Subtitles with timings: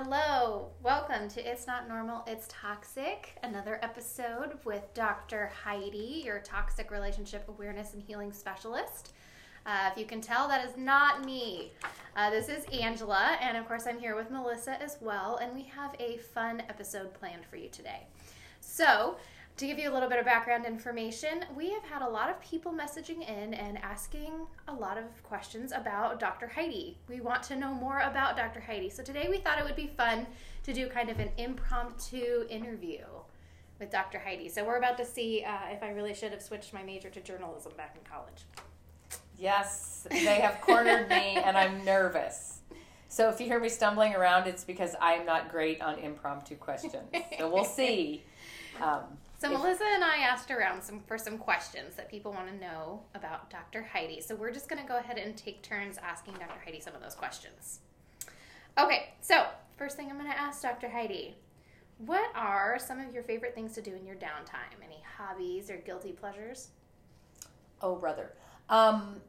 [0.00, 5.50] Hello, welcome to It's Not Normal, It's Toxic, another episode with Dr.
[5.64, 9.14] Heidi, your toxic relationship awareness and healing specialist.
[9.66, 11.72] Uh, if you can tell, that is not me.
[12.14, 15.64] Uh, this is Angela, and of course, I'm here with Melissa as well, and we
[15.64, 18.06] have a fun episode planned for you today.
[18.60, 19.16] So,
[19.58, 22.40] to give you a little bit of background information, we have had a lot of
[22.40, 24.32] people messaging in and asking
[24.68, 26.46] a lot of questions about Dr.
[26.46, 26.96] Heidi.
[27.08, 28.60] We want to know more about Dr.
[28.60, 28.88] Heidi.
[28.88, 30.28] So today we thought it would be fun
[30.62, 33.02] to do kind of an impromptu interview
[33.80, 34.20] with Dr.
[34.20, 34.48] Heidi.
[34.48, 37.20] So we're about to see uh, if I really should have switched my major to
[37.20, 38.44] journalism back in college.
[39.36, 42.60] Yes, they have cornered me and I'm nervous.
[43.08, 46.94] So if you hear me stumbling around, it's because I'm not great on impromptu questions.
[47.36, 48.22] So we'll see.
[48.80, 52.48] Um, so if, Melissa and I asked around some for some questions that people want
[52.48, 53.82] to know about Dr.
[53.82, 54.20] Heidi.
[54.20, 56.60] So we're just going to go ahead and take turns asking Dr.
[56.64, 57.80] Heidi some of those questions.
[58.76, 60.88] Okay, so first thing I'm going to ask Dr.
[60.88, 61.36] Heidi,
[61.98, 64.84] what are some of your favorite things to do in your downtime?
[64.84, 66.68] Any hobbies or guilty pleasures?
[67.80, 68.34] Oh, brother.
[68.68, 69.20] Um,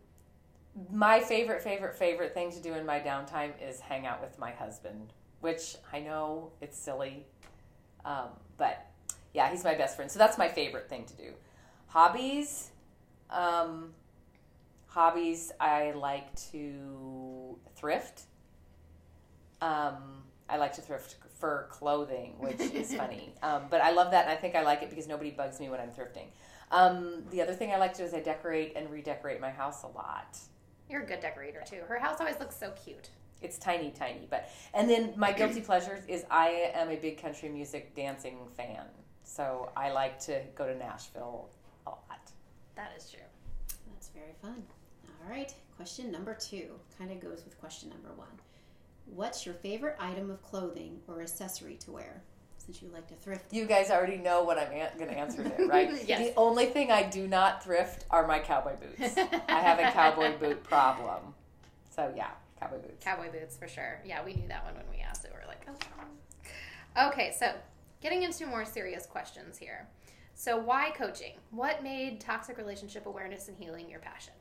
[0.91, 4.51] my favorite, favorite, favorite thing to do in my downtime is hang out with my
[4.51, 7.25] husband, which I know it's silly,
[8.05, 8.88] um, but
[9.33, 10.09] yeah, he's my best friend.
[10.11, 11.33] So that's my favorite thing to do.
[11.87, 12.71] Hobbies,
[13.29, 13.91] um,
[14.87, 15.51] hobbies.
[15.59, 18.23] I like to thrift.
[19.61, 23.33] Um, I like to thrift for clothing, which is funny.
[23.43, 25.69] Um, but I love that, and I think I like it because nobody bugs me
[25.69, 26.27] when I'm thrifting.
[26.71, 29.83] Um, the other thing I like to do is I decorate and redecorate my house
[29.83, 30.37] a lot.
[30.89, 31.81] You're a good decorator too.
[31.87, 33.09] Her house always looks so cute.
[33.41, 37.49] It's tiny, tiny, but and then my guilty pleasures is I am a big country
[37.49, 38.85] music dancing fan.
[39.29, 41.49] So I like to go to Nashville
[41.85, 42.31] a lot.
[42.75, 43.19] That is true.
[43.87, 44.63] That's very fun.
[45.05, 48.27] All right, question number two kind of goes with question number one.
[49.05, 52.23] What's your favorite item of clothing or accessory to wear?
[52.57, 53.53] Since you like to thrift.
[53.53, 55.89] You guys already know what I'm an- going to answer there, right?
[56.07, 56.19] yes.
[56.19, 59.15] The only thing I do not thrift are my cowboy boots.
[59.47, 61.33] I have a cowboy boot problem.
[61.95, 63.03] So yeah, cowboy boots.
[63.03, 64.01] Cowboy boots for sure.
[64.05, 65.31] Yeah, we knew that one when we asked it.
[65.33, 67.07] We are like, oh.
[67.09, 67.51] Okay, so
[68.01, 69.87] getting into more serious questions here.
[70.33, 71.33] So, why coaching?
[71.51, 74.33] What made toxic relationship awareness and healing your passion?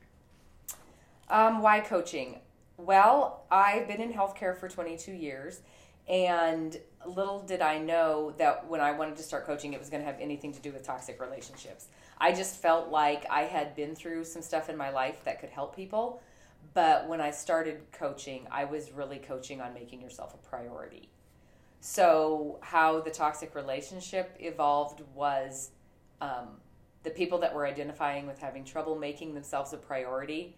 [1.29, 2.39] Um, why coaching?
[2.77, 5.61] Well, I've been in healthcare for 22 years,
[6.07, 10.01] and little did I know that when I wanted to start coaching, it was going
[10.01, 11.87] to have anything to do with toxic relationships.
[12.17, 15.49] I just felt like I had been through some stuff in my life that could
[15.49, 16.21] help people.
[16.73, 21.09] But when I started coaching, I was really coaching on making yourself a priority.
[21.81, 25.71] So, how the toxic relationship evolved was
[26.19, 26.57] um,
[27.03, 30.57] the people that were identifying with having trouble making themselves a priority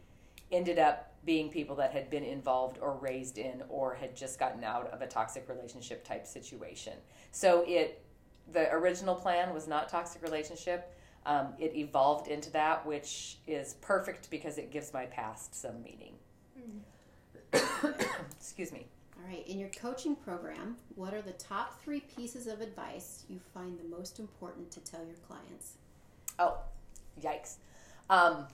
[0.52, 4.64] ended up being people that had been involved or raised in or had just gotten
[4.64, 6.94] out of a toxic relationship type situation.
[7.32, 8.04] So, it
[8.52, 10.98] the original plan was not toxic relationship.
[11.26, 16.16] Um, it evolved into that, which is perfect because it gives my past some meaning.
[16.60, 17.94] Mm.
[18.40, 18.88] Excuse me.
[19.22, 23.40] All right, in your coaching program, what are the top three pieces of advice you
[23.54, 25.74] find the most important to tell your clients?
[26.40, 26.58] Oh,
[27.22, 27.56] yikes.
[28.10, 28.48] Um,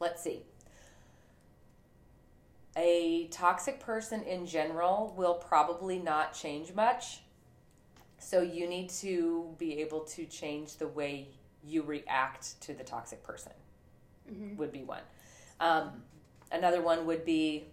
[0.00, 0.42] let's see.
[2.76, 7.20] A toxic person in general will probably not change much.
[8.18, 11.28] So you need to be able to change the way
[11.64, 13.52] you react to the toxic person,
[14.30, 14.56] mm-hmm.
[14.56, 15.02] would be one.
[15.60, 16.02] Um,
[16.50, 17.66] another one would be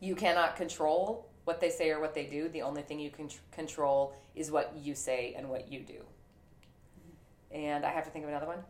[0.00, 2.48] you cannot control what they say or what they do.
[2.48, 5.94] The only thing you can tr- control is what you say and what you do.
[5.94, 7.56] Mm-hmm.
[7.56, 8.60] And I have to think of another one.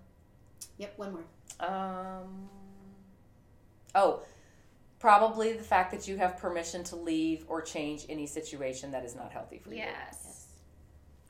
[0.79, 1.69] Yep, one more.
[1.69, 2.49] Um,
[3.95, 4.23] oh,
[4.99, 9.15] probably the fact that you have permission to leave or change any situation that is
[9.15, 9.77] not healthy for yes.
[9.77, 9.85] you.
[9.87, 10.47] Yes,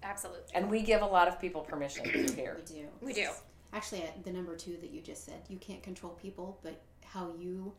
[0.03, 0.43] absolutely.
[0.55, 2.57] And we give a lot of people permission to here.
[2.59, 2.87] We do.
[3.01, 3.29] We do.
[3.73, 7.73] Actually, the number two that you just said, you can't control people, but how you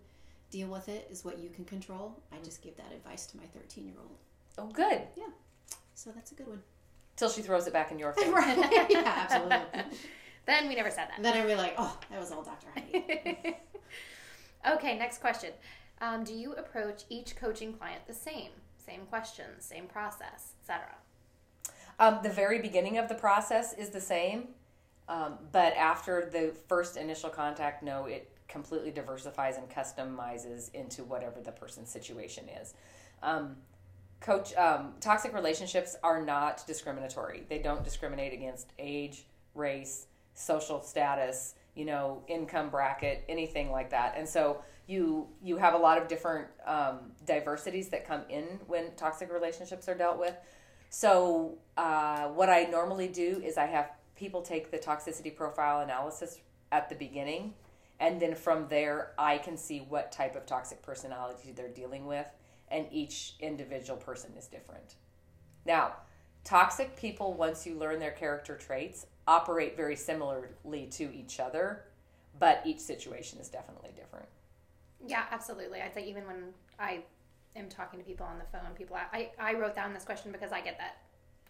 [0.51, 2.21] deal with it is what you can control.
[2.31, 4.17] I just gave that advice to my 13 year old.
[4.57, 5.01] Oh, good.
[5.15, 5.23] Yeah.
[5.95, 6.61] So that's a good one.
[7.15, 8.27] Till she throws it back in your face.
[8.27, 8.87] right.
[8.89, 9.83] Yeah, absolutely.
[10.45, 11.23] then we never said that.
[11.23, 12.67] Then I'd be like, oh, that was all Dr.
[12.75, 13.55] Heidi.
[14.75, 15.51] okay, next question.
[16.01, 18.49] Um, do you approach each coaching client the same?
[18.77, 20.87] Same questions, same process, etc.
[21.99, 24.47] Um, the very beginning of the process is the same,
[25.07, 31.39] um, but after the first initial contact, no, it completely diversifies and customizes into whatever
[31.41, 32.73] the person's situation is.
[33.23, 33.55] Um,
[34.19, 37.43] coach, um, toxic relationships are not discriminatory.
[37.49, 39.25] They don't discriminate against age,
[39.55, 44.15] race, social status, you know, income bracket, anything like that.
[44.17, 48.93] And so you you have a lot of different um, diversities that come in when
[48.95, 50.35] toxic relationships are dealt with.
[50.89, 56.39] So uh, what I normally do is I have people take the toxicity profile analysis
[56.71, 57.53] at the beginning,
[58.01, 62.27] and then from there I can see what type of toxic personality they're dealing with,
[62.69, 64.95] and each individual person is different.
[65.65, 65.93] Now,
[66.43, 71.85] toxic people, once you learn their character traits, operate very similarly to each other,
[72.39, 74.27] but each situation is definitely different.
[75.07, 75.81] Yeah, absolutely.
[75.81, 77.03] I'd say even when I
[77.55, 80.51] am talking to people on the phone, people I, I wrote down this question because
[80.51, 80.97] I get that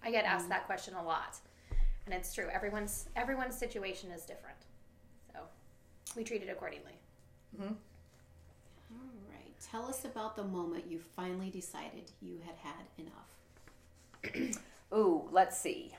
[0.04, 0.50] I get asked mm-hmm.
[0.50, 1.38] that question a lot.
[2.06, 2.48] And it's true.
[2.52, 4.58] Everyone's everyone's situation is different.
[6.06, 6.94] So we treat it accordingly.
[7.60, 7.68] All
[9.30, 9.54] right.
[9.72, 14.60] Tell us about the moment you finally decided you had had enough.
[14.94, 15.96] Ooh, let's see.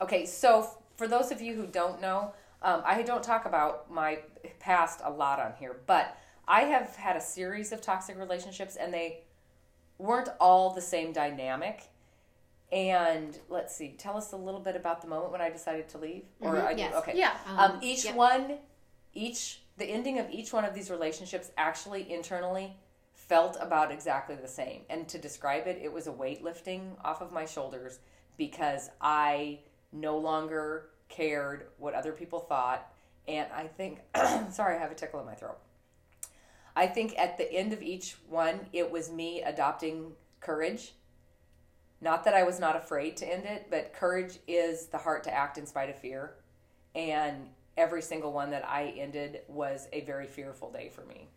[0.00, 2.32] Okay, so f- for those of you who don't know,
[2.62, 4.18] um, I don't talk about my
[4.60, 6.16] past a lot on here, but
[6.46, 9.20] I have had a series of toxic relationships and they
[9.98, 11.82] weren't all the same dynamic.
[12.72, 15.98] And let's see, tell us a little bit about the moment when I decided to
[15.98, 16.24] leave.
[16.40, 16.94] Or Mhm, I yes.
[16.96, 17.12] okay.
[17.16, 17.36] Yeah.
[17.56, 18.14] Um, each yep.
[18.16, 18.58] one,
[19.14, 22.76] each the ending of each one of these relationships actually internally
[23.12, 24.82] felt about exactly the same.
[24.88, 27.98] And to describe it, it was a weight lifting off of my shoulders
[28.36, 29.60] because I
[29.92, 32.86] no longer cared what other people thought.
[33.26, 34.00] And I think,
[34.50, 35.58] sorry, I have a tickle in my throat.
[36.76, 40.92] I think at the end of each one, it was me adopting courage.
[42.00, 45.34] Not that I was not afraid to end it, but courage is the heart to
[45.34, 46.34] act in spite of fear.
[46.94, 51.28] And every single one that I ended was a very fearful day for me.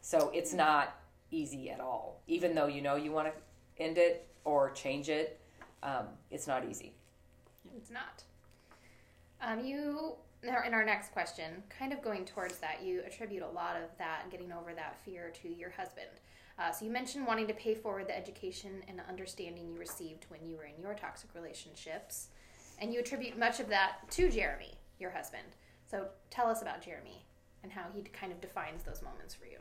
[0.00, 0.96] So it's not
[1.30, 2.20] easy at all.
[2.26, 5.40] Even though you know you want to end it or change it,
[5.82, 6.92] um, it's not easy.
[7.76, 8.22] It's not.
[9.40, 13.76] Um, you in our next question, kind of going towards that, you attribute a lot
[13.76, 16.06] of that getting over that fear to your husband.
[16.58, 20.40] Uh, so you mentioned wanting to pay forward the education and understanding you received when
[20.46, 22.28] you were in your toxic relationships,
[22.80, 25.46] and you attribute much of that to Jeremy, your husband.
[25.90, 27.24] So tell us about Jeremy
[27.62, 29.58] and how he kind of defines those moments for you.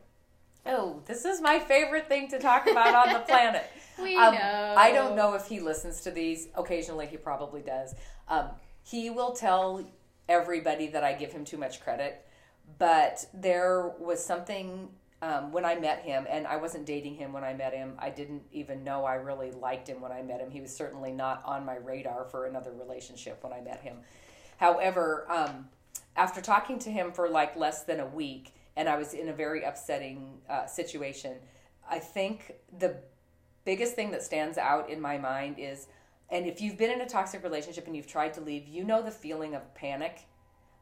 [0.66, 3.64] Oh, this is my favorite thing to talk about on the planet.
[4.00, 4.76] We Um, know.
[4.78, 6.50] I don't know if he listens to these.
[6.54, 7.96] Occasionally, he probably does.
[8.28, 8.50] Um,
[8.84, 9.84] he will tell
[10.30, 12.24] everybody that I give him too much credit,
[12.78, 14.90] but there was something
[15.24, 17.96] um, when I met him, and I wasn't dating him when I met him.
[17.98, 20.52] I didn't even know I really liked him when I met him.
[20.52, 23.98] He was certainly not on my radar for another relationship when I met him.
[24.58, 25.70] However, um,
[26.18, 29.34] after talking to him for like less than a week, and I was in a
[29.34, 31.36] very upsetting uh, situation,
[31.90, 32.98] I think the
[33.64, 35.88] biggest thing that stands out in my mind is
[36.30, 39.02] and if you've been in a toxic relationship and you've tried to leave you know
[39.02, 40.26] the feeling of panic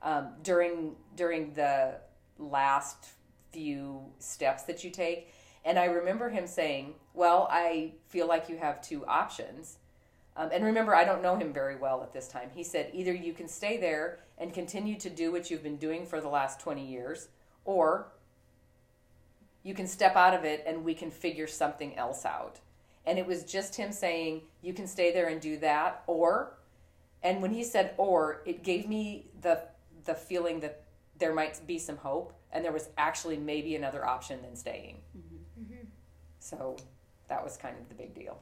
[0.04, 1.96] um, during during the
[2.38, 3.08] last
[3.52, 5.34] few steps that you take.
[5.64, 9.78] And i remember him saying well i feel like you have two options.
[10.38, 12.50] Um, and remember i don't know him very well at this time.
[12.54, 16.06] He said either you can stay there and continue to do what you've been doing
[16.06, 17.30] for the last 20 years
[17.64, 18.08] or
[19.64, 22.60] you can step out of it and we can figure something else out.
[23.06, 26.54] And it was just him saying you can stay there and do that or
[27.24, 29.62] and when he said or it gave me the
[30.06, 30.84] the feeling that
[31.18, 34.98] there might be some hope and there was actually maybe another option than staying.
[35.18, 35.64] Mm-hmm.
[35.64, 35.88] Mm-hmm.
[36.40, 36.78] So
[37.27, 38.38] that was kind of the big deal.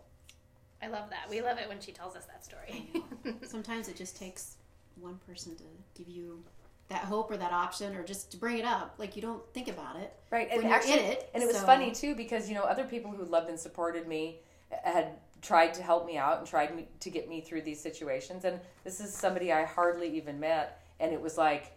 [0.82, 1.30] I love that.
[1.30, 2.92] We love it when she tells us that story.
[3.44, 4.58] Sometimes it just takes
[5.00, 5.64] one person to
[5.96, 6.44] give you
[6.90, 8.96] that hope or that option or just to bring it up.
[8.98, 10.14] Like you don't think about it.
[10.32, 12.84] right and actually in it, and it was so- funny too because you know other
[12.84, 14.40] people who loved and supported me
[14.72, 15.08] uh, had
[15.42, 18.60] tried to help me out and tried me, to get me through these situations and
[18.86, 21.74] this is somebody i hardly even met and it was like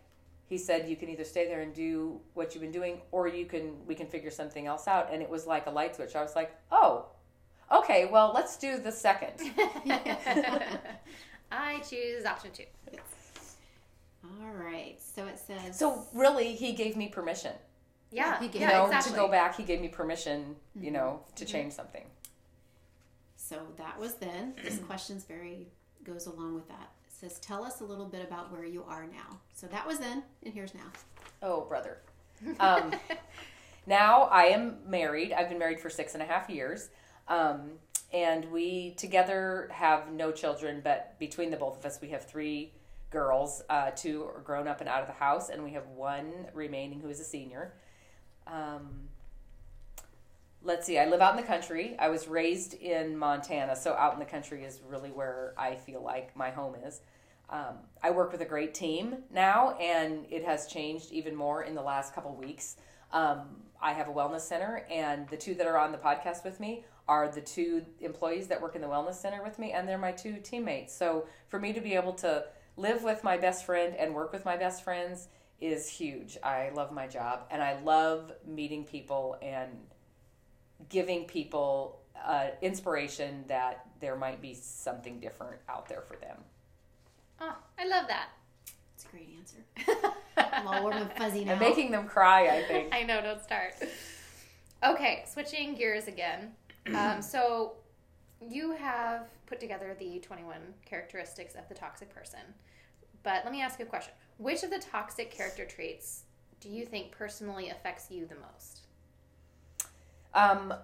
[0.49, 3.45] he said you can either stay there and do what you've been doing or you
[3.45, 6.23] can we can figure something else out and it was like a light switch i
[6.23, 7.07] was like oh
[7.73, 9.33] okay well let's do the second
[11.51, 12.65] I choose option two.
[14.25, 14.97] All right.
[15.01, 15.79] So it says.
[15.79, 17.53] so really he gave me permission
[18.11, 19.13] Yeah, he gave- you yeah, know exactly.
[19.13, 22.05] to go back he gave me permission you know to change something
[23.37, 24.55] So that was then.
[24.63, 25.69] This question's very
[26.05, 26.91] goes along with that.
[27.07, 29.99] It says, "Tell us a little bit about where you are now." So that was
[29.99, 30.91] then, and here's now.
[31.43, 31.99] Oh, brother.
[32.61, 32.93] Um,
[33.87, 35.33] now I am married.
[35.33, 36.91] I've been married for six and a half years.
[37.29, 37.71] Um,
[38.17, 42.73] and we together have no children, but between the both of us, we have three
[43.11, 43.63] girls.
[43.69, 46.99] Uh, two are grown up and out of the house, and we have one remaining
[46.99, 47.75] who is a senior.
[48.47, 49.11] Um,
[50.63, 51.95] let's see, I live out in the country.
[51.99, 56.03] I was raised in Montana, so out in the country is really where I feel
[56.03, 57.03] like my home is.
[57.51, 61.75] Um, I work with a great team now, and it has changed even more in
[61.75, 62.77] the last couple weeks.
[63.13, 63.41] Um,
[63.81, 66.85] I have a wellness center, and the two that are on the podcast with me
[67.09, 70.13] are the two employees that work in the wellness center with me, and they're my
[70.13, 70.95] two teammates.
[70.95, 72.45] So for me to be able to
[72.77, 75.29] live with my best friend and work with my best friends
[75.61, 76.37] is huge.
[76.43, 79.71] I love my job, and I love meeting people and
[80.89, 86.39] giving people uh, inspiration that there might be something different out there for them.
[87.41, 88.29] Oh, I love that.
[89.17, 90.13] Great answer.
[90.37, 91.55] I'm all warm and fuzzy now.
[91.55, 92.95] I'm making them cry, I think.
[92.95, 93.73] I know, don't start.
[94.85, 96.53] Okay, switching gears again.
[96.95, 97.77] Um, so,
[98.47, 102.41] you have put together the 21 characteristics of the toxic person.
[103.23, 104.13] But let me ask you a question.
[104.37, 106.25] Which of the toxic character traits
[106.61, 108.83] do you think personally affects you the most?
[110.35, 110.75] Um,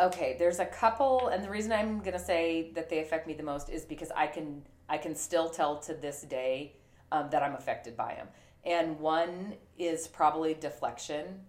[0.00, 3.34] okay, there's a couple, and the reason I'm going to say that they affect me
[3.34, 6.72] the most is because I can I can still tell to this day
[7.12, 8.28] um, that I'm affected by them.
[8.64, 11.40] And one is probably deflection.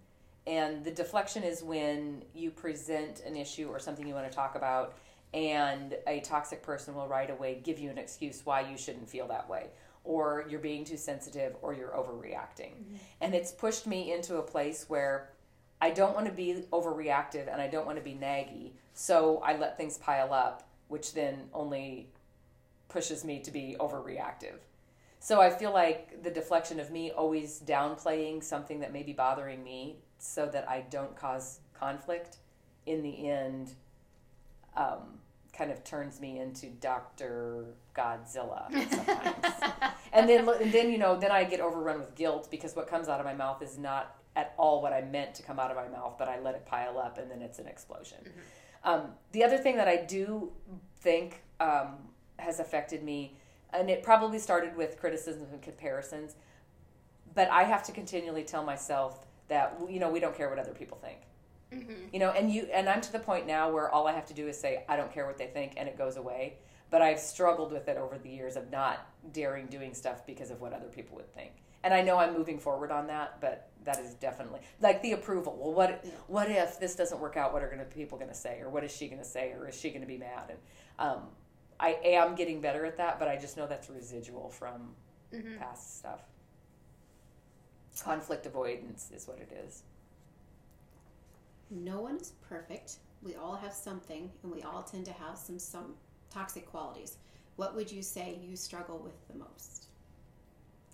[0.48, 4.56] And the deflection is when you present an issue or something you want to talk
[4.56, 4.98] about,
[5.34, 9.28] and a toxic person will right away give you an excuse why you shouldn't feel
[9.28, 9.68] that way,
[10.04, 12.74] or you're being too sensitive, or you're overreacting.
[12.74, 12.96] Mm-hmm.
[13.22, 15.30] And it's pushed me into a place where
[15.80, 18.72] I don't want to be overreactive and I don't want to be naggy.
[18.94, 22.10] So I let things pile up, which then only
[22.90, 24.60] pushes me to be overreactive.
[25.24, 29.64] So I feel like the deflection of me always downplaying something that may be bothering
[29.64, 32.38] me so that I don't cause conflict
[32.88, 33.76] in the end
[34.76, 35.20] um,
[35.54, 37.66] kind of turns me into Dr.
[37.96, 39.46] Godzilla sometimes.
[40.12, 43.08] and then and then you know, then I get overrun with guilt because what comes
[43.08, 45.78] out of my mouth is not at all what I meant to come out of
[45.78, 48.18] my mouth, but I let it pile up and then it's an explosion.
[48.24, 48.90] Mm-hmm.
[48.90, 50.52] Um, the other thing that I do
[51.02, 51.98] think um,
[52.38, 53.38] has affected me,
[53.74, 56.36] and it probably started with criticisms and comparisons,
[57.34, 60.74] but I have to continually tell myself that you know we don't care what other
[60.74, 61.20] people think.
[61.74, 62.08] Mm-hmm.
[62.12, 64.34] You know, and you and I'm to the point now where all I have to
[64.34, 66.56] do is say I don't care what they think, and it goes away.
[66.90, 70.60] But I've struggled with it over the years of not daring doing stuff because of
[70.60, 71.52] what other people would think.
[71.84, 75.58] And I know I'm moving forward on that, but that is definitely like the approval.
[75.60, 77.54] Well, what what if this doesn't work out?
[77.54, 79.70] What are to people going to say, or what is she going to say, or
[79.70, 80.50] is she going to be mad?
[80.50, 80.60] And
[81.00, 81.22] um,
[81.82, 84.94] I am getting better at that, but I just know that's residual from
[85.34, 85.58] mm-hmm.
[85.58, 86.22] past stuff.
[88.00, 89.84] Conflict avoidance is what it is.
[91.72, 92.98] No one is perfect.
[93.24, 95.96] We all have something, and we all tend to have some some
[96.30, 97.18] toxic qualities.
[97.56, 99.88] What would you say you struggle with the most?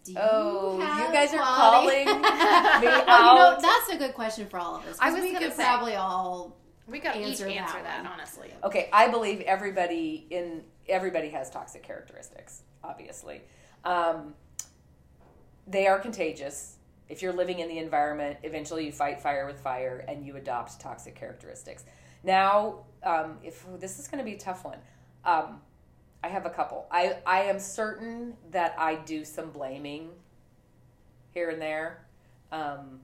[0.05, 2.05] You oh, you guys are quality?
[2.05, 3.03] calling me out.
[3.07, 4.97] Oh, you know, that's a good question for all of us.
[4.99, 6.55] I was we could say, probably all
[6.87, 8.53] we could answer each answer that, that honestly.
[8.63, 13.41] Okay, I believe everybody in everybody has toxic characteristics, obviously.
[13.83, 14.33] Um,
[15.67, 16.77] they are contagious.
[17.09, 20.79] If you're living in the environment, eventually you fight fire with fire and you adopt
[20.79, 21.83] toxic characteristics.
[22.23, 24.79] Now, um, if this is going to be a tough one,
[25.23, 25.61] um,
[26.23, 26.87] I have a couple.
[26.91, 30.09] I, I am certain that I do some blaming
[31.31, 32.05] here and there.
[32.51, 33.01] Um,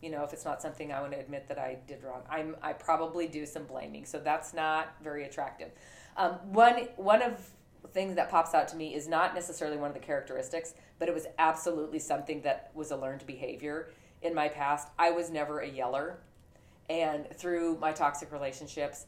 [0.00, 2.56] you know, if it's not something I want to admit that I did wrong, I'm
[2.62, 4.04] I probably do some blaming.
[4.04, 5.70] So that's not very attractive.
[6.16, 7.50] Um, one one of
[7.92, 11.14] things that pops out to me is not necessarily one of the characteristics, but it
[11.14, 13.90] was absolutely something that was a learned behavior
[14.22, 14.88] in my past.
[14.98, 16.18] I was never a yeller,
[16.90, 19.06] and through my toxic relationships,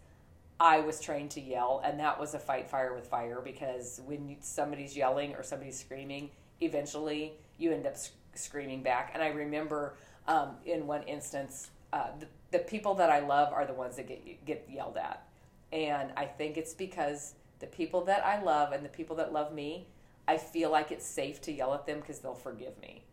[0.58, 4.36] I was trained to yell, and that was a fight fire with fire because when
[4.40, 7.96] somebody's yelling or somebody's screaming, eventually you end up
[8.34, 9.10] screaming back.
[9.14, 9.96] And I remember
[10.26, 14.08] um, in one instance, uh, the, the people that I love are the ones that
[14.08, 15.25] get get yelled at
[15.72, 19.52] and I think it's because the people that I love and the people that love
[19.52, 19.88] me,
[20.28, 23.04] I feel like it's safe to yell at them because they'll forgive me.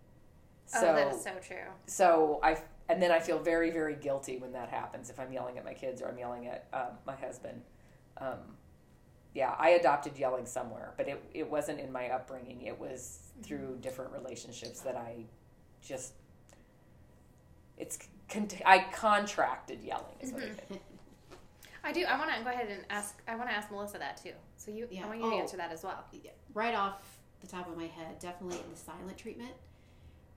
[0.65, 1.57] So, oh, that is so true.
[1.87, 2.57] So I
[2.89, 5.73] and then I feel very very guilty when that happens if I'm yelling at my
[5.73, 7.61] kids or I'm yelling at um, my husband.
[8.17, 8.39] Um,
[9.33, 12.61] yeah, I adopted yelling somewhere, but it it wasn't in my upbringing.
[12.61, 13.43] It was mm-hmm.
[13.43, 15.25] through different relationships that I
[15.81, 16.13] just
[17.77, 17.99] it's
[18.65, 20.75] I contracted yelling is what mm-hmm.
[21.83, 22.05] I do.
[22.05, 23.21] I want to go ahead and ask.
[23.27, 24.31] I want to ask Melissa that too.
[24.57, 25.03] So you, yeah.
[25.03, 26.05] I want you to oh, answer that as well.
[26.53, 29.51] Right off the top of my head, definitely the silent treatment.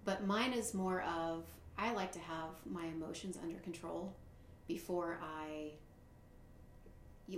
[0.05, 1.45] But mine is more of
[1.79, 4.15] I like to have my emotions under control
[4.67, 5.73] before I.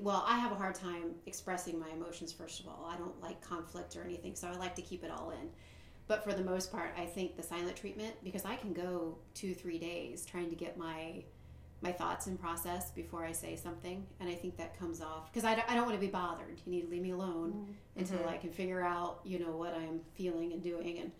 [0.00, 2.32] Well, I have a hard time expressing my emotions.
[2.32, 5.10] First of all, I don't like conflict or anything, so I like to keep it
[5.10, 5.48] all in.
[6.06, 9.54] But for the most part, I think the silent treatment because I can go two,
[9.54, 11.22] three days trying to get my
[11.80, 14.04] my thoughts and process before I say something.
[14.20, 16.60] And I think that comes off because I, don't- I don't want to be bothered.
[16.66, 18.28] You need to leave me alone until Mhm.
[18.28, 20.98] I can figure out, you know, what I'm feeling and doing.
[20.98, 21.12] And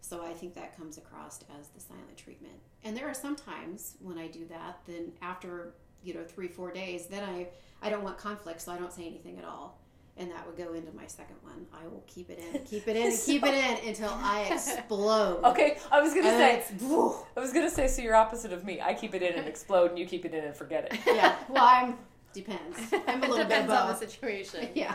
[0.00, 2.54] so I think that comes across as the silent treatment.
[2.84, 6.70] And there are some times when I do that, then after, you know, three, four
[6.70, 7.48] days, then I,
[7.82, 9.80] I don't want conflict, so I don't say anything at all.
[10.18, 11.66] And that would go into my second one.
[11.74, 15.44] I will keep it in, keep it in, and keep it in until I explode.
[15.44, 16.74] Okay, I was gonna And say.
[16.74, 17.86] it's- I was gonna say.
[17.86, 18.80] So you're opposite of me.
[18.80, 20.98] I keep it in and explode, and you keep it in and forget it.
[21.06, 21.36] yeah.
[21.48, 21.98] Well, I'm
[22.32, 22.78] depends.
[23.06, 24.68] I'm a little bit Depends on the situation.
[24.74, 24.94] Yeah.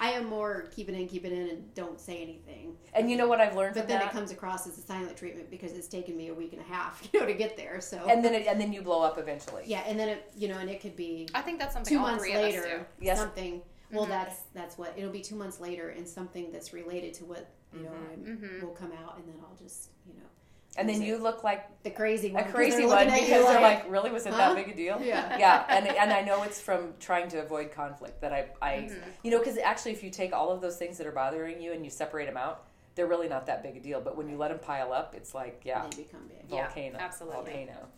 [0.00, 2.76] I am more keep it in, keep it in, and don't say anything.
[2.92, 4.08] And you know what I've learned But from then that.
[4.08, 6.64] it comes across as a silent treatment because it's taken me a week and a
[6.64, 7.80] half, you know, to get there.
[7.80, 9.62] So and then it, and then you blow up eventually.
[9.66, 12.00] yeah, and then it, you know, and it could be I think that's something two
[12.00, 12.60] all months three of us do.
[12.60, 13.18] later, Yes.
[13.18, 13.62] something.
[13.92, 14.08] Well, Mhm.
[14.08, 17.82] that's that's what it'll be two months later, and something that's related to what you
[17.82, 18.12] know Mhm.
[18.12, 18.62] I'm, Mhm.
[18.62, 20.26] will come out, and then I'll just you know
[20.78, 23.28] And then use you look like the crazy a one, 'cause crazy one because you
[23.28, 24.38] they're like, really, was it Huh?
[24.38, 24.98] that big a deal?
[25.02, 28.72] yeah, yeah, and and I know it's from trying to avoid conflict that I I
[28.84, 29.02] Mhm.
[29.22, 31.72] you know because actually if you take all of those things that are bothering you
[31.72, 34.00] and you separate them out, they're really not that big a deal.
[34.00, 36.50] But when you let them pile up, it's like yeah, they become big.
[36.50, 37.52] Yeah, volcano, absolutely.
[37.52, 37.88] volcano.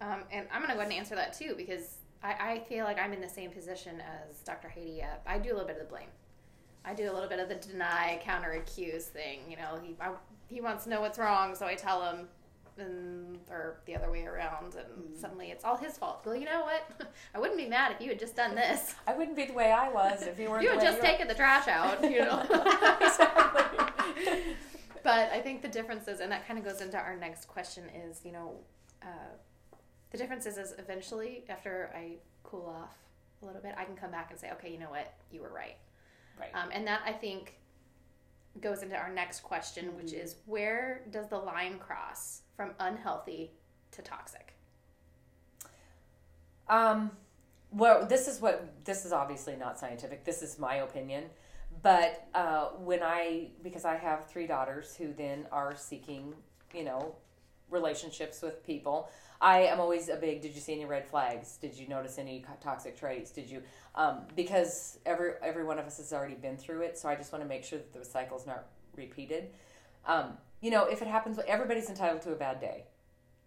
[0.00, 2.84] Um, and I'm going to go ahead and answer that too because I, I feel
[2.84, 4.68] like I'm in the same position as Dr.
[4.68, 5.02] Heidi.
[5.26, 6.08] I do a little bit of the blame.
[6.84, 9.40] I do a little bit of the deny, counter accuse thing.
[9.48, 10.10] You know, he I,
[10.48, 12.26] he wants to know what's wrong, so I tell him,
[12.78, 15.20] and or the other way around, and Mm.
[15.20, 16.22] suddenly it's all his fault.
[16.24, 17.08] Well, you know what?
[17.34, 18.94] I wouldn't be mad if you had just done this.
[19.06, 20.62] I wouldn't be the way I was if you weren't.
[20.64, 22.02] you had just you taken the trash out.
[22.02, 22.40] You know.
[23.00, 24.56] exactly.
[25.02, 27.84] but I think the difference is, and that kind of goes into our next question
[28.08, 28.54] is, you know,
[29.02, 29.06] uh,
[30.10, 32.96] the difference is, is eventually after I cool off
[33.42, 35.52] a little bit, I can come back and say, okay, you know what, you were
[35.52, 35.76] right.
[36.38, 36.50] Right.
[36.54, 37.54] Um, and that I think
[38.60, 43.52] goes into our next question, which is where does the line cross from unhealthy
[43.92, 44.54] to toxic?
[46.68, 47.10] Um,
[47.72, 50.24] well, this is what this is obviously not scientific.
[50.24, 51.24] This is my opinion,
[51.82, 56.34] but uh, when I because I have three daughters who then are seeking,
[56.74, 57.14] you know,
[57.70, 59.08] relationships with people.
[59.40, 60.42] I am always a big.
[60.42, 61.56] Did you see any red flags?
[61.56, 63.30] Did you notice any toxic traits?
[63.30, 63.62] Did you?
[63.94, 67.32] Um, because every every one of us has already been through it, so I just
[67.32, 69.50] want to make sure that the cycle's not repeated.
[70.06, 72.84] Um, you know, if it happens, everybody's entitled to a bad day.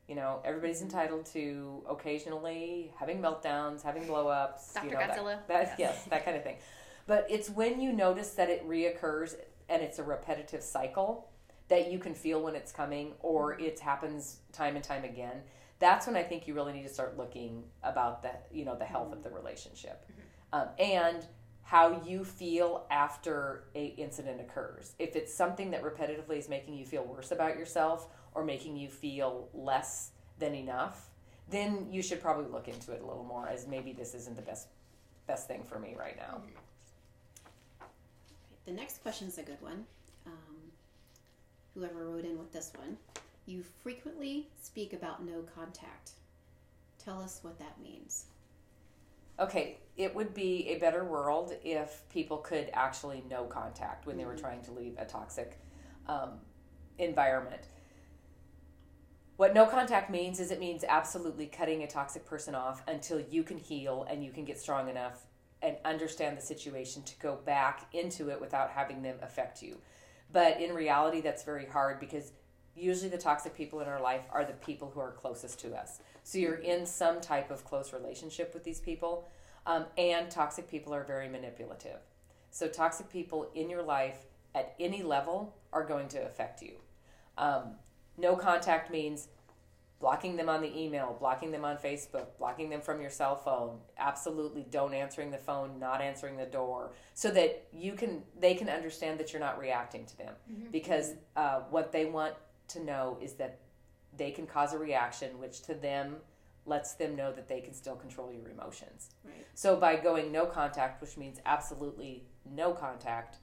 [0.08, 4.74] You know, everybody's entitled to occasionally having meltdowns, having blowups.
[4.74, 4.88] Dr.
[4.88, 5.48] You know, that- Godzilla?
[5.48, 6.58] That, yes, that kind of thing.
[7.06, 9.36] But it's when you notice that it reoccurs
[9.70, 11.30] and it's a repetitive cycle
[11.70, 15.41] that you can feel when it's coming or it happens time and time again.
[15.84, 18.86] That's when I think you really need to start looking about the you know the
[18.86, 20.08] health of the relationship
[20.54, 21.26] um, and
[21.62, 24.93] how you feel after a incident occurs.
[24.98, 28.88] If it's something that repetitively is making you feel worse about yourself or making you
[28.88, 31.10] feel less than enough,
[31.50, 34.41] then you should probably look into it a little more as maybe this isn't the
[34.41, 34.69] best
[35.28, 36.41] best thing for me right now.
[38.63, 39.84] The next question is a good one.
[40.26, 40.72] Um,
[41.74, 42.96] whoever wrote in with this one,
[43.46, 46.12] you frequently speak about no contact.
[47.04, 48.26] Tell us what that means.
[49.40, 54.26] Okay, it would be a better world if people could actually no contact when they
[54.26, 55.60] were trying to leave a toxic
[56.08, 56.34] um,
[57.00, 57.64] environment.
[59.36, 63.44] What no contact means is it means absolutely cutting a toxic person off until you
[63.44, 65.26] can heal and you can get strong enough
[65.64, 69.78] and understand the situation to go back into it without having them affect you.
[70.32, 72.34] But in reality, that's very hard because
[72.76, 76.00] usually the toxic people in our life are the people who are closest to us.
[76.24, 79.28] So you're in some type of close relationship with these people,
[79.66, 82.00] um, and toxic people are very manipulative.
[82.52, 84.18] So toxic people in your life
[84.56, 86.74] at any level are going to affect you.
[87.38, 87.76] Um,
[88.18, 89.28] no contact means
[90.00, 93.80] blocking them on the email, blocking them on Facebook, blocking them from your cell phone.
[93.98, 98.70] Absolutely, don't answering the phone, not answering the door, so that you can they can
[98.70, 100.34] understand that you're not reacting to them.
[100.72, 102.36] Because uh, what they want
[102.69, 103.60] to know is that
[104.15, 106.17] they can cause a reaction, which to them
[106.65, 109.10] lets them know that they can still control your emotions.
[109.26, 109.45] Right.
[109.54, 113.38] So by going no contact, which means absolutely no contact,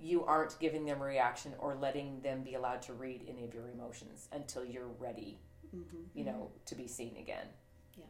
[0.00, 3.54] you aren't giving them a reaction or letting them be allowed to read any of
[3.54, 5.38] your emotions until you're ready,
[5.70, 5.80] hmm
[6.14, 7.46] you know, to be seen again.
[7.96, 8.04] Yeah.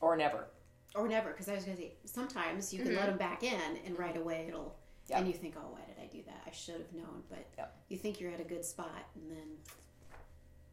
[0.00, 0.46] Or never.
[0.94, 2.96] Or never, because I was going to say, sometimes you can Mhm.
[2.96, 5.18] let them back in and right away it'll, Yeah.
[5.18, 6.42] and you think, oh, why did I do that?
[6.46, 7.22] I should have known.
[7.28, 7.68] But Yeah.
[7.88, 9.58] you think you're at a good spot and then,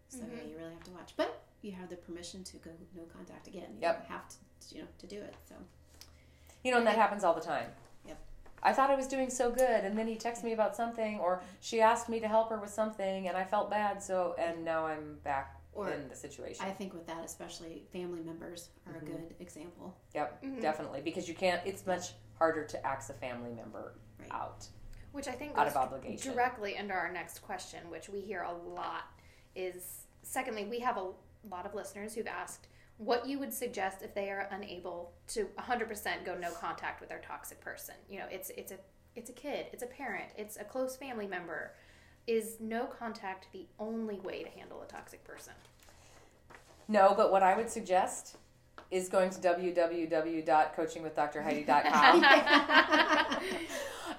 [0.10, 0.50] so yeah, Mhm.
[0.50, 1.14] you really have to watch.
[1.18, 3.74] But you have the permission to go no contact again.
[3.76, 4.00] You Yep.
[4.00, 5.36] don't have to, you know, to do it.
[5.48, 5.56] So,
[6.64, 7.72] You know, and that happens all the time.
[8.06, 8.18] Yep.
[8.64, 11.42] I thought I was doing so good, and then he texted me about something, or
[11.62, 14.86] she asked me to help her with something, and I felt bad, so, and now
[14.86, 16.66] I'm back Or in the situation.
[16.66, 19.02] I think with that, especially family members are Mhm.
[19.02, 19.96] a good example.
[20.14, 20.60] yep, Mhm.
[20.62, 21.66] definitely because you can't.
[21.66, 24.32] It's much harder to axe a family member Right.
[24.32, 24.68] out
[25.12, 26.34] Which I think out goes of obligation.
[26.34, 29.04] directly into our next question, which we hear a lot,
[29.58, 31.12] is secondly, we have a
[31.50, 32.68] lot of listeners who've asked
[32.98, 37.20] what you would suggest if they are unable to 100% go no contact with their
[37.20, 37.96] toxic person.
[38.10, 38.78] You know, it's it's a
[39.16, 41.74] it's a kid, it's a parent, it's a close family member.
[42.28, 45.54] Is no contact the only way to handle a toxic person?
[46.88, 48.38] No, but what I would suggest
[48.92, 52.24] is going to www.coachingwithdrheidi.com.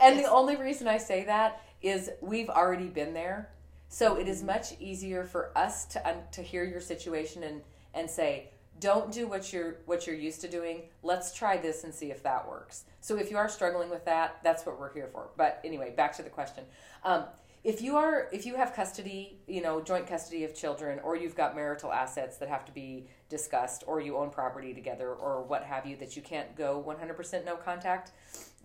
[0.00, 3.48] and the only reason I say that is we've already been there.
[3.88, 7.62] So it is much easier for us to to hear your situation and
[7.94, 10.82] and say, don't do what you're what you're used to doing.
[11.02, 12.84] Let's try this and see if that works.
[13.00, 15.30] So if you are struggling with that, that's what we're here for.
[15.36, 16.64] But anyway, back to the question.
[17.04, 17.24] Um,
[17.64, 21.34] if you are if you have custody, you know, joint custody of children, or you've
[21.34, 25.64] got marital assets that have to be discussed, or you own property together, or what
[25.64, 28.12] have you, that you can't go 100% no contact,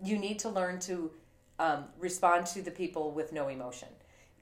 [0.02, 1.10] you need to learn to
[1.58, 3.88] um, respond to the people with no emotion.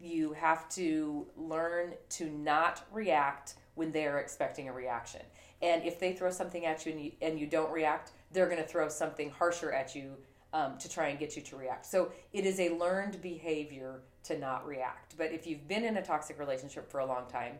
[0.02, 5.20] You have to learn to not react when they are expecting a reaction.
[5.62, 8.60] And if they throw something at you and you, and you don't react, they're going
[8.60, 10.16] to throw something harsher at you
[10.52, 11.86] um, to try and get you to react.
[11.86, 15.16] So it is a learned behavior to not react.
[15.16, 17.54] But if you've been in a toxic relationship for a long time,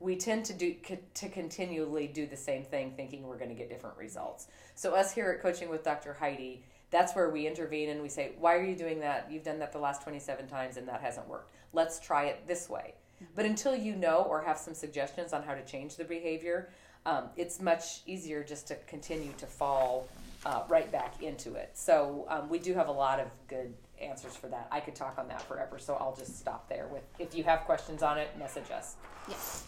[0.00, 0.74] we tend to do
[1.14, 4.48] to continually do the same thing thinking we're going to get different results.
[4.74, 6.14] So us here at Coaching with Dr.
[6.14, 9.30] Heidi, that's where we intervene and we say, "Why are you doing that?
[9.30, 11.50] You've done that the last 27 times and that hasn't worked.
[11.72, 12.94] Let's try it this way."
[13.34, 16.70] But until you know or have some suggestions on how to change the behavior,
[17.06, 20.08] um, it's much easier just to continue to fall
[20.46, 21.70] uh, right back into it.
[21.74, 24.68] So um, we do have a lot of good answers for that.
[24.70, 26.86] I could talk on that forever, so I'll just stop there.
[26.88, 28.96] With if you have questions on it, message us.
[29.28, 29.64] Yes.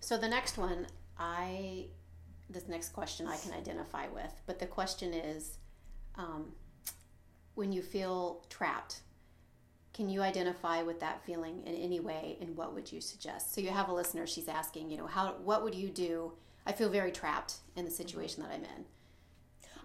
[0.00, 0.86] So the next one,
[1.18, 1.86] I
[2.48, 5.58] this next question I can identify with, but the question is,
[6.16, 6.52] um,
[7.56, 9.00] when you feel trapped,
[9.92, 13.54] can you identify with that feeling in any way, and what would you suggest?
[13.54, 14.26] So you have a listener.
[14.26, 16.32] She's asking, you know, how what would you do?
[16.66, 18.84] I feel very trapped in the situation that I'm in.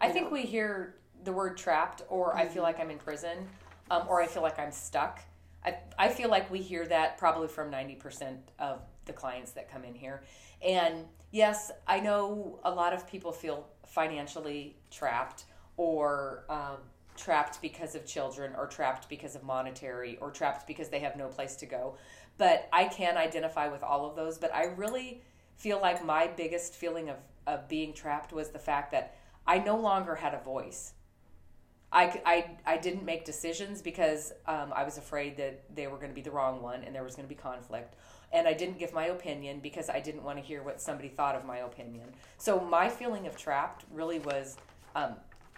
[0.02, 0.34] I You think know.
[0.34, 3.48] we hear the word trapped, or I feel like I'm in prison,
[3.90, 5.22] um, or I feel like I'm stuck.
[5.64, 9.84] I, I feel like we hear that probably from 90% of the clients that come
[9.86, 10.24] in here.
[10.62, 15.46] And yes, I know a lot of people feel financially trapped
[15.78, 16.78] or um,
[17.15, 21.28] trapped because of children or trapped because of monetary or trapped because they have no
[21.28, 21.95] place to go.
[22.38, 24.38] But I can identify with all of those.
[24.38, 25.21] But I really
[25.58, 29.78] feel like my biggest feeling of, of being trapped was the fact that I no
[29.78, 30.93] longer had a voice.
[31.93, 36.10] I, I, I didn't make decisions because um, I was afraid that they were going
[36.10, 37.95] to be the wrong one and there was going to be conflict.
[38.32, 41.36] And I didn't give my opinion because I didn't want to hear what somebody thought
[41.36, 42.13] of my opinion.
[42.38, 44.56] So my feeling of trapped really was
[44.95, 45.15] um,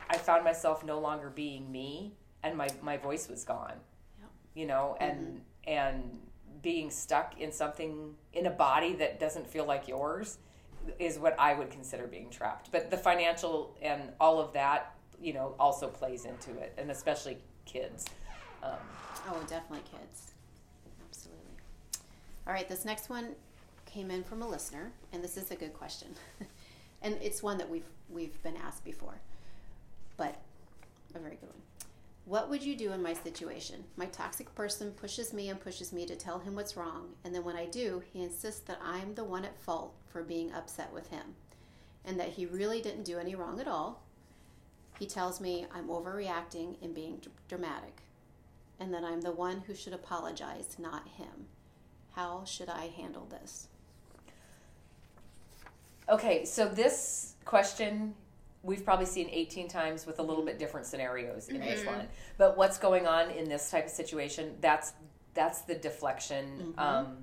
[0.10, 2.14] I found myself no longer being me
[2.44, 3.76] and my, my voice was gone.
[4.20, 4.30] Yep.
[4.56, 6.20] You know, and and
[6.62, 10.38] being stuck in something in a body that doesn't feel like yours
[11.00, 12.72] is what I would consider being trapped.
[12.72, 17.38] But the financial and all of that, you know, also plays into it, and especially
[17.66, 18.06] kids.
[18.62, 18.78] Um,
[19.30, 20.34] Oh, definitely kids.
[21.08, 21.42] Absolutely.
[22.46, 23.36] All right, this next one
[23.86, 26.10] came in from a listener, and this is a good question.
[27.02, 29.22] and it's one that we've we've been asked before.
[30.18, 30.40] But
[31.16, 31.62] a very good one.
[32.26, 33.84] What would you do in my situation?
[33.98, 37.44] My toxic person pushes me and pushes me to tell him what's wrong, and then
[37.44, 41.10] when I do, he insists that I'm the one at fault for being upset with
[41.10, 41.36] him
[42.06, 44.02] and that he really didn't do any wrong at all.
[45.00, 48.02] He tells me I'm overreacting and being dr- dramatic
[48.80, 51.48] and that I'm the one who should apologize, not him.
[52.16, 53.68] How should I handle this?
[56.10, 58.14] okay, so this question
[58.64, 60.48] we've probably seen 18 times with a little mm-hmm.
[60.48, 61.80] bit different scenarios in mm-hmm.
[61.80, 62.08] each one.
[62.38, 64.56] But what's going on in this type of situation?
[64.62, 64.94] That's
[65.34, 66.74] that's the deflection.
[66.76, 66.80] Mm-hmm.
[66.80, 67.18] Um,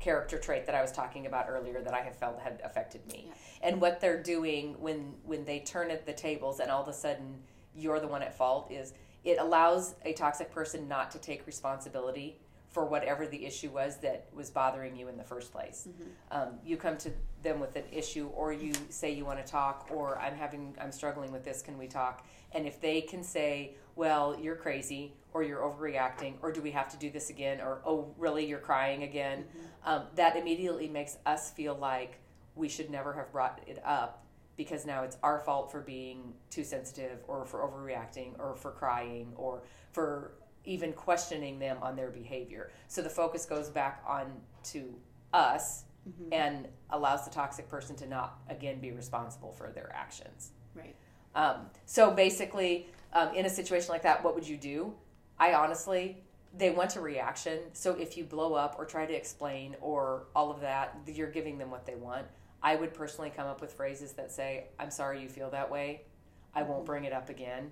[0.00, 3.24] character trait that I was talking about earlier that I have felt had affected me.
[3.26, 3.68] Yeah.
[3.68, 6.92] And what they're doing when when they turn at the tables and all of a
[6.92, 7.40] sudden
[7.74, 12.38] you're the one at fault is it allows a toxic person not to take responsibility
[12.70, 15.88] for whatever the issue was that was bothering you in the first place.
[16.30, 17.10] Um, you come to
[17.42, 20.92] them with an issue, or you say you want to talk, or I'm having, I'm
[20.92, 21.62] struggling with this.
[21.62, 22.26] Can we talk?
[22.52, 26.88] And if they can say, "Well, you're crazy," or "You're overreacting," or "Do we have
[26.90, 28.46] to do this again?" or "Oh, really?
[28.46, 29.46] You're crying again,"
[29.84, 32.18] um, that immediately makes us feel like
[32.54, 34.24] we should never have brought it up
[34.56, 39.32] because now it's our fault for being too sensitive, or for overreacting, or for crying,
[39.36, 40.32] or for
[40.64, 42.70] even questioning them on their behavior.
[42.88, 44.94] So the focus goes back on to
[45.32, 46.28] us Mhm.
[46.32, 50.52] and allows the toxic person to not again be responsible for their actions.
[50.74, 50.96] Right.
[51.34, 54.94] Um, so basically, um, in a situation like that, what would you do?
[55.38, 57.74] I honestly, they want a reaction.
[57.74, 61.58] So if you blow up or try to explain or all of that, you're giving
[61.58, 62.26] them what they want.
[62.62, 66.06] I would personally come up with phrases that say, I'm sorry you feel that way.
[66.54, 67.70] I won't bring it up again.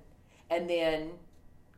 [0.50, 1.18] And then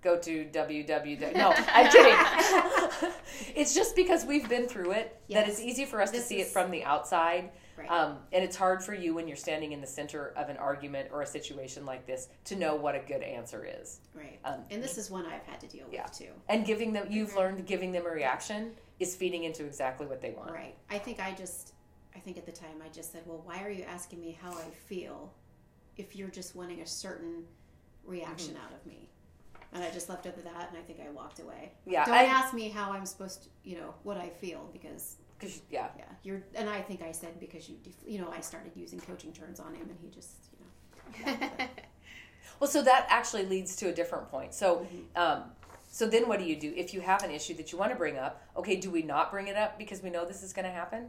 [0.02, 1.36] go to www.
[1.36, 3.10] No, I'm kidding.
[3.54, 6.40] it's just because we've been through it that it's easy for us to This see
[6.40, 7.50] it from the outside.
[7.76, 7.88] Right.
[7.90, 11.10] Um, and it's hard for you when you're standing in the center of an argument
[11.12, 14.00] or a situation like this to know what a good answer is.
[14.14, 14.40] right.
[14.44, 16.06] Um, And this is one I've had to deal with Yeah.
[16.06, 16.30] too.
[16.48, 20.30] and giving them, you've learned giving them a reaction is feeding into exactly what they
[20.30, 20.50] want.
[20.50, 20.74] Right.
[20.90, 21.74] I think I just,
[22.16, 24.50] I think at the time I just said, well, why are you asking me how
[24.50, 25.32] I feel
[25.96, 27.44] if you're just wanting a certain
[28.04, 28.64] reaction Mm-hmm.
[28.64, 29.08] out of me?
[29.72, 31.72] And I just left it at that, and I think I walked away.
[31.84, 35.16] Yeah, Don't I- ask me how I'm supposed to, you know, what I feel because,
[35.70, 36.42] yeah, yeah, you're.
[36.54, 39.60] And I think I said because you, def- you know, I started using coaching terms
[39.60, 40.30] on him, and he just,
[41.26, 41.66] you know,
[42.60, 44.52] Well, so that actually leads to a different point.
[44.54, 44.96] So, Mm-hmm.
[45.20, 45.44] um,
[45.90, 47.96] so then what do you do if you have an issue that you want to
[47.96, 48.42] bring up?
[48.56, 51.08] Okay, do we not bring it up because we know this is going to happen?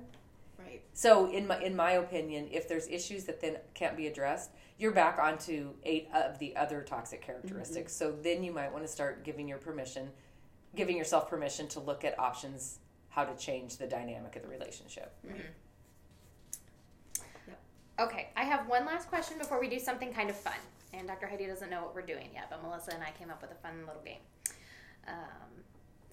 [0.59, 0.81] right.
[0.93, 4.93] So, in my in my opinion, if there's issues that then can't be addressed, you're
[4.93, 7.93] back onto eight of the other toxic characteristics.
[7.93, 10.09] So then you might want to start giving your permission,
[10.73, 15.13] giving yourself permission to look at options how to change the dynamic of the relationship.
[17.99, 20.53] Okay, I have one last question before we do something kind of fun.
[20.93, 21.27] And Dr.
[21.27, 23.55] Heidi doesn't know what we're doing yet, but Melissa and I came up with a
[23.55, 24.21] fun little game.
[25.07, 25.63] Um,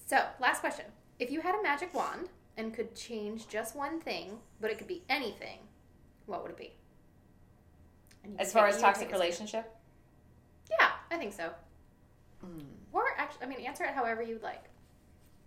[0.04, 0.86] so, last question.
[1.20, 4.88] If you had a magic wand and could change just one thing, but it could
[4.88, 5.60] be anything,
[6.26, 6.72] what would it be?
[8.38, 9.72] As far as toxic relationship,
[10.70, 11.50] Yeah, I think so.
[12.40, 12.60] Hmm.
[12.92, 14.64] Or actually, I mean, answer it however you'd like,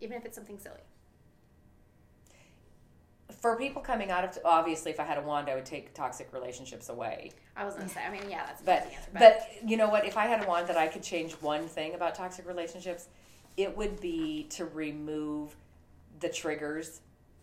[0.01, 0.79] even if it's something silly.
[3.41, 6.33] for people coming out of obviously, if I had a wand, I would take toxic
[6.33, 7.31] relationships away.
[7.55, 9.09] I was gonna say, I mean, yeah, that's But the answer.
[9.13, 10.03] but you know what?
[10.05, 13.07] If I had a wand that I could change one thing about toxic relationships,
[13.55, 15.55] it would be to remove
[16.19, 17.01] the triggers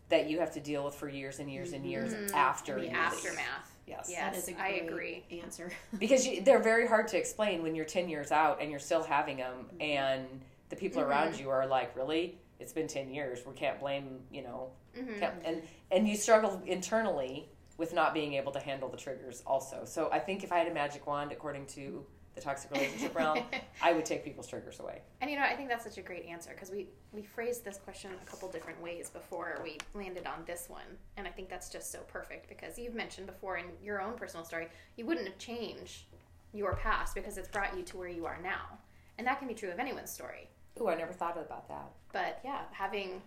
[0.09, 2.33] that you have to deal with for years and years and years Mhm.
[2.35, 3.73] after the aftermath.
[3.87, 4.09] Yes.
[4.11, 4.31] Yeah.
[4.31, 5.25] that is a Yes, I great agree.
[5.43, 5.71] answer.
[5.99, 9.03] because you, they're very hard to explain when you're 10 years out and you're still
[9.03, 10.27] having them and
[10.69, 11.07] the people Mhm.
[11.07, 15.19] around you are like really it's been 10 years we can't blame you know hmm
[15.21, 19.85] can't, and and you struggle internally with not being able to handle the triggers also
[19.85, 22.05] so i think if i had a magic wand according to
[22.37, 23.41] the toxic relationship realm
[23.83, 26.27] i would take people's triggers away And you know, I think that's such a great
[26.27, 30.45] answer because we we phrased this question a couple different ways before we landed on
[30.47, 34.01] this one, and I think that's just so perfect because you've mentioned before in your
[34.01, 36.05] own personal story you wouldn't have changed
[36.53, 38.79] your past because it's brought you to where you are now,
[39.19, 40.49] and that can be true of anyone's story.
[40.81, 43.23] Ooh, i never thought about that But yeah, having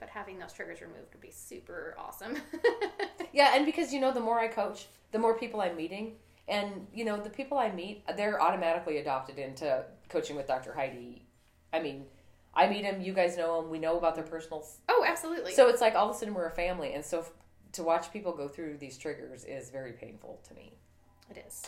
[0.00, 2.34] but having those triggers removed would be super awesome.
[3.32, 6.12] Yeah, and because you know, the more I coach, the more people I'm meeting,
[6.48, 10.72] and you know, the people I meet, they're automatically adopted into coaching with Dr.
[10.74, 11.22] Heidi.
[11.72, 12.04] I mean,
[12.54, 14.64] I meet them, you guys know them, we know about their personal.
[14.88, 15.52] oh, absolutely.
[15.54, 17.30] So it's like all of a sudden we're a family, and so f-
[17.72, 20.72] to watch people go through these triggers is very painful to me.
[21.30, 21.62] it is.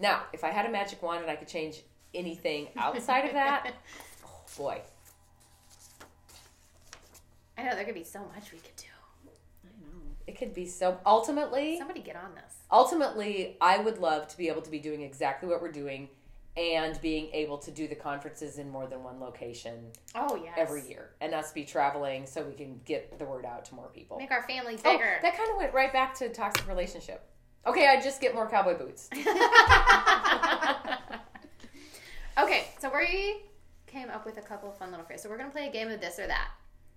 [0.00, 1.82] Now, if I had a magic wand and I could change
[2.12, 3.72] anything outside of that,
[4.26, 4.80] oh boy,
[7.56, 8.86] I know there could be so much we could do.
[10.34, 10.98] It could be so.
[11.06, 12.54] Ultimately, Somebody get on this.
[12.72, 16.08] ultimately i would love to be able to be doing exactly what we're doing
[16.56, 20.54] and being able to do the conferences in more than one location Oh yes.
[20.56, 23.88] every year and us be traveling so we can get the word out to more
[23.94, 25.18] people Make our family oh, bigger.
[25.22, 27.24] that kind of went right back to toxic relationship
[27.66, 29.08] okay i just get more cowboy boots
[32.38, 33.42] okay, so we
[33.86, 35.22] came up with a couple of fun little phrases.
[35.24, 36.48] So we're gonna play a game of this or that.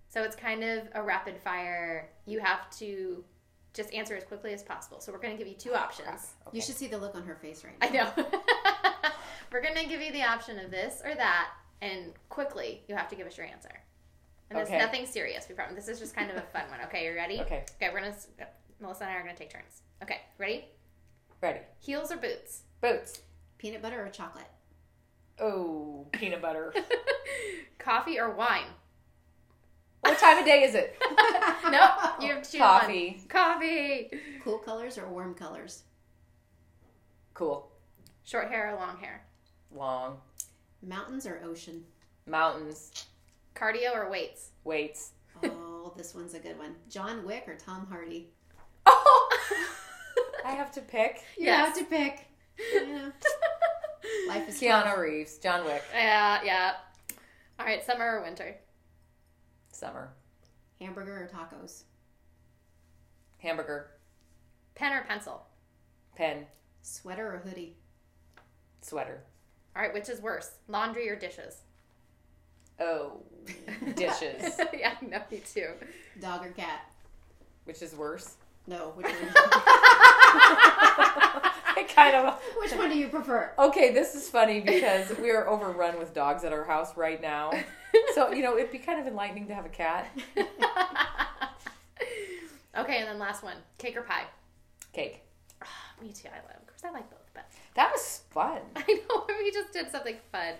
[0.09, 2.09] So it's kind of a rapid fire.
[2.25, 3.23] You have to
[3.73, 4.99] just answer as quickly as possible.
[4.99, 6.33] So we're gonna give you two oh, options.
[6.47, 6.55] okay.
[6.57, 8.11] You should see the look on her face right now.
[8.17, 8.25] I know.
[9.51, 11.49] we're gonna give you the option of this or that,
[11.81, 13.69] and quickly you have to give us your answer.
[14.49, 14.79] And it's Okay.
[14.79, 15.45] nothing serious.
[15.49, 15.75] We promise.
[15.75, 16.79] This is just kind of a fun one.
[16.85, 17.41] Okay, you ready?
[17.41, 18.15] okay Okay, we're gonna.
[18.41, 18.45] Uh,
[18.79, 19.81] Melissa and I are gonna take turns.
[20.01, 20.65] Okay, ready?
[21.41, 22.61] ready Heels or boots?
[22.81, 23.21] boots
[23.59, 24.47] Peanut butter or chocolate?
[25.39, 26.73] oh peanut butter
[27.77, 28.65] Coffee or wine?
[30.01, 30.95] What time of day is it
[31.71, 31.89] nope,
[32.21, 32.79] you have to choose one.
[32.79, 34.09] coffee Coffee.
[34.43, 35.83] Cool colors or warm colors?
[37.33, 37.71] cool
[38.23, 39.25] Short hair or long hair?
[39.71, 40.17] long
[40.81, 41.83] Mountains or ocean?
[42.25, 43.05] mountains
[43.55, 44.51] Cardio or weights?
[44.63, 45.11] weights
[45.43, 46.75] Oh, this one's a good one.
[46.89, 48.29] John Wick or Tom Hardy?
[48.85, 49.29] oh
[50.45, 51.67] i have to pick You Yes.
[51.67, 52.27] have to pick.
[52.73, 53.09] Yeah.
[54.27, 54.97] Life is keanu tough.
[54.97, 56.73] reeves john wick Yeah, yeah.
[57.59, 58.55] All right, summer or winter?
[59.77, 60.09] Summer
[60.79, 61.83] Hamburger or tacos?
[63.39, 63.91] Hamburger.
[64.75, 65.45] Pen or pencil?
[66.15, 66.45] Pen.
[66.81, 67.75] Sweater or hoodie?
[68.81, 69.23] Sweater.
[69.75, 71.61] All right, which is worse, laundry or dishes?
[72.79, 73.23] Oh,
[73.95, 74.59] dishes.
[74.73, 75.69] yeah, no, me too.
[76.21, 76.91] Dog or cat?
[77.65, 78.35] Which is worse?
[78.67, 78.91] No.
[78.95, 79.13] Which one,
[81.77, 82.41] I kind of.
[82.59, 83.51] which one do you prefer?
[83.59, 87.51] Okay, this is funny because we are overrun with dogs at our house right now.
[88.13, 90.07] So, you know, it'd be kind of enlightening to have a cat.
[92.77, 94.25] okay, and then last one, cake or pie?
[94.93, 95.21] Cake.
[96.01, 96.27] Me too.
[96.27, 96.57] I love.
[96.61, 98.61] Of course, I like both, but That was fun.
[98.75, 100.53] I know we just did something fun.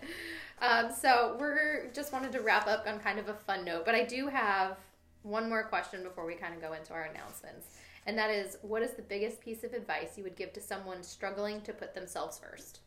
[0.62, 3.94] Um, so we're just wanted to wrap up on kind of a fun note, but
[3.94, 4.78] I do have
[5.22, 7.68] one more question before we kind of go into our announcements,
[8.08, 11.04] and that is, what is the biggest piece of advice you would give to someone
[11.04, 12.80] struggling to put themselves first?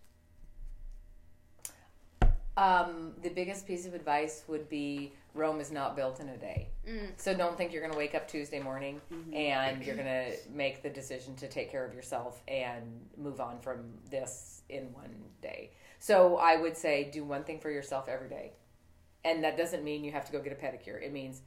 [2.56, 6.68] Um, the biggest piece of advice would be Rome is not built in a day.
[6.88, 7.10] Mm.
[7.18, 9.00] So don't think you're going to wake up Tuesday morning
[9.32, 12.82] and you're going to make the decision to take care of yourself and
[13.18, 15.70] move on from this in one day.
[15.98, 18.52] So I would say do one thing for yourself every day.
[19.24, 21.00] And that doesn't mean you have to go get a pedicure.
[21.02, 21.42] It means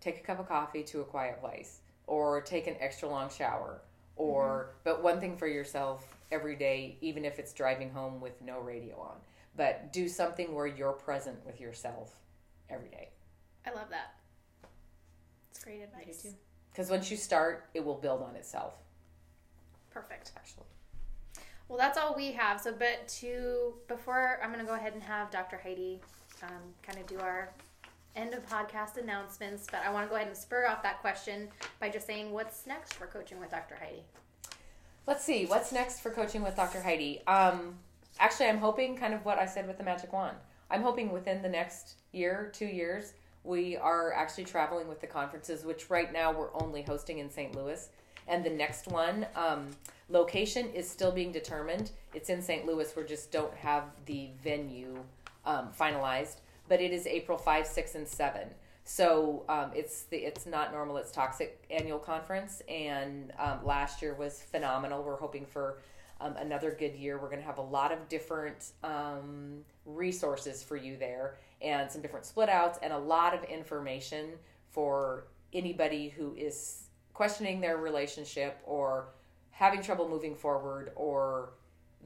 [0.00, 3.80] take a cup of coffee to a quiet place or take an extra long shower
[4.16, 8.58] or but one thing for yourself every day even if it's driving home with no
[8.58, 9.16] radio on.
[9.56, 12.14] But do something where you're present with yourself
[12.70, 13.10] every day.
[13.66, 14.14] I love that.
[15.50, 16.22] It's great advice.
[16.22, 16.34] too.
[16.70, 18.74] Because once you start, it will build on itself.
[19.90, 20.30] Perfect.
[20.36, 20.66] Actually,
[21.68, 22.60] Well, that's all we have.
[22.60, 25.58] So, but to before I'm going to go ahead and have Dr.
[25.60, 26.00] Heidi
[26.44, 26.50] um,
[26.82, 27.50] kind of do our
[28.18, 29.66] end of podcast announcements.
[29.70, 31.48] But I want to go ahead and spur off that question
[31.80, 33.76] by just saying, what's next for coaching with Dr.
[33.76, 34.02] Heidi?
[35.08, 36.82] let's see what's next for coaching with Dr.
[36.82, 37.22] Heidi.
[37.26, 37.76] Um,
[38.20, 40.36] actually, I'm hoping kind of what I said with the magic wand.
[40.70, 45.64] I'm hoping within the next year, two years, we are actually traveling with the conferences,
[45.64, 47.56] which right now we're only hosting in St.
[47.56, 47.88] Louis.
[48.28, 49.70] And the next one, um,
[50.10, 51.92] location is still being determined.
[52.12, 52.66] It's in St.
[52.66, 52.94] Louis.
[52.94, 54.98] We just don't have the venue
[55.46, 56.36] um, finalized,
[56.68, 58.48] but it is April 5, 6, and 7.
[58.84, 60.96] So um, it's the it's not normal.
[60.96, 65.02] It's toxic annual conference, and um, last year was phenomenal.
[65.02, 65.80] We're hoping for
[66.22, 67.18] um, another good year.
[67.18, 72.00] We're going to have a lot of different um, resources for you there, and some
[72.00, 74.30] different split outs, and a lot of information
[74.70, 79.10] for anybody who is questioning their relationship or
[79.50, 81.50] having trouble moving forward or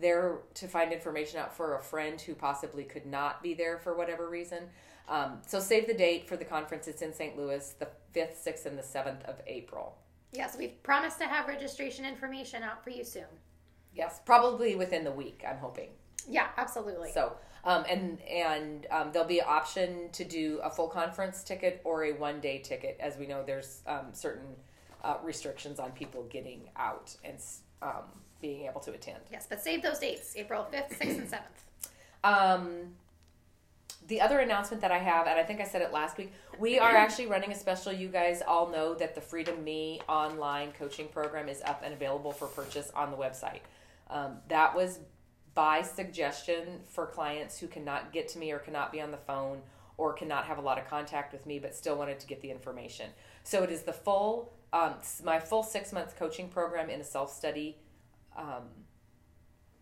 [0.01, 3.95] there to find information out for a friend who possibly could not be there for
[3.95, 4.65] whatever reason.
[5.09, 6.89] Um, so save the date for the conference.
[6.89, 7.37] It's in St.
[7.37, 9.99] Louis, the 5th, 6th, and the 7th of April.
[10.33, 13.27] Yes, we've promised to have registration information out for you soon.
[13.95, 15.91] Yes, probably within the week, I'm hoping.
[16.29, 17.11] Yeah, absolutely.
[17.13, 21.81] So, um, and and um, there'll be an option to do a full conference ticket
[21.85, 22.97] or a one day ticket.
[23.01, 24.57] As we know, there's um, certain
[25.05, 27.39] uh, restrictions on people getting out and
[27.83, 28.05] um,
[28.43, 29.21] being able to attend.
[29.31, 31.39] yes, but save those dates April 5th, 6th, and 7th.
[32.25, 32.93] Um,
[34.07, 36.79] the other announcement that I have, and I think I said it last week, we
[36.79, 37.93] are actually running a special.
[37.93, 42.31] You guys all know that the Freedom Me online coaching program is up and available
[42.31, 43.61] for purchase on the website.
[44.09, 45.01] Um, that was
[45.55, 49.61] by suggestion for clients who cannot get to me or cannot be on the phone
[49.97, 52.51] or cannot have a lot of contact with me but still wanted to get the
[52.51, 53.11] information.
[53.45, 57.33] So it is the full, um, my full six month coaching program in a self
[57.33, 57.77] study.
[58.37, 58.65] Um,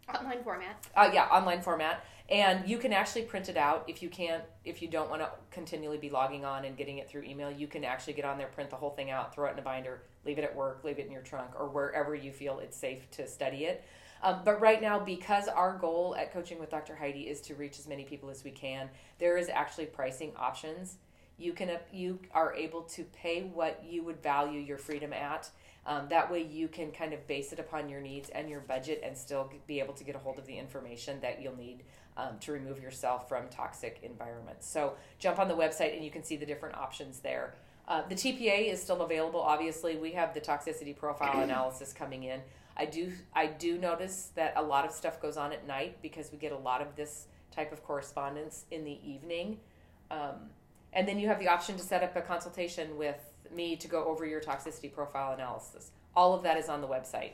[0.09, 0.87] Online format.
[0.97, 4.83] uh, yeah, online format, and you can actually print it out if you can't, if
[4.83, 7.49] you don't want to continually be logging on and getting it through email.
[7.49, 9.63] You can actually get on there, print the whole thing out, throw it in a
[9.63, 12.77] binder, leave it at work, leave it in your trunk, or wherever you feel it's
[12.77, 13.85] safe to study it.
[14.23, 16.97] Um, but right now, because our goal at Coaching with Dr.
[16.97, 20.97] Heidi is to reach as many people as we can, there is actually pricing options.
[21.39, 25.49] You can you are able to pay what you would value your freedom at.
[25.91, 29.03] Um, that way, you can kind of base it upon your needs and your budget,
[29.05, 31.83] and still be able to get a hold of the information that you'll need
[32.17, 34.69] um, to remove yourself from toxic environments.
[34.69, 37.57] So, jump on the website and you can see the different options there.
[37.89, 39.41] Uh, the TPA is still available.
[39.41, 42.41] Obviously, we have the toxicity profile analysis coming in.
[42.77, 46.31] I do I do notice that a lot of stuff goes on at night because
[46.31, 49.59] we get a lot of this type of correspondence in the evening.
[50.09, 50.51] Um,
[50.93, 54.05] and then you have the option to set up a consultation with me to go
[54.05, 55.91] over your toxicity profile analysis.
[56.15, 57.33] All of that is on the website.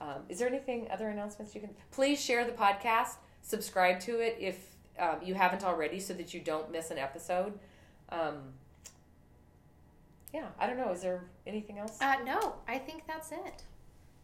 [0.00, 1.70] Um, is there anything other announcements you can?
[1.90, 3.16] Please share the podcast.
[3.42, 7.58] Subscribe to it if um, you haven't already, so that you don't miss an episode.
[8.10, 8.52] Um,
[10.32, 10.90] yeah, I don't know.
[10.90, 11.98] Is there anything else?
[12.00, 13.62] Uh, no, I think that's it.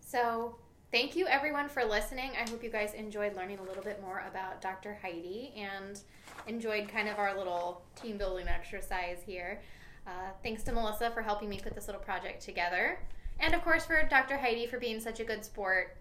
[0.00, 0.56] So,
[0.92, 2.32] thank you everyone for listening.
[2.38, 4.98] I hope you guys enjoyed learning a little bit more about Dr.
[5.00, 5.98] Heidi and
[6.46, 9.60] enjoyed kind of our little team building exercise here.
[10.06, 10.10] Uh,
[10.42, 12.98] thanks to Melissa for helping me put this little project together.
[13.40, 14.36] And of course, for Dr.
[14.36, 15.96] Heidi for being such a good sport.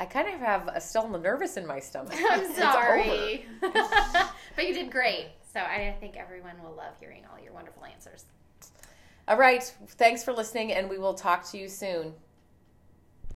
[0.00, 2.14] I kind of have a still nervous in my stomach.
[2.30, 3.46] I'm sorry.
[3.60, 5.26] but you did great.
[5.52, 8.24] So I think everyone will love hearing all your wonderful answers.
[9.26, 9.62] All right.
[9.88, 12.14] Thanks for listening, and we will talk to you soon.